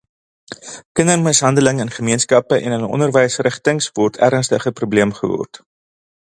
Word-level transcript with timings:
Kindermishandeling 0.99 1.79
in 1.83 1.91
gemeenskappe 1.97 2.55
en 2.61 2.71
in 2.79 2.87
onderwysinrigtings 2.95 3.91
het 3.93 4.15
'n 4.19 4.23
ernstige 4.31 4.71
probleem 4.81 5.11
geword. 5.21 5.63